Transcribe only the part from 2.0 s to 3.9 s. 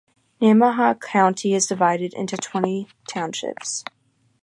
into twenty townships.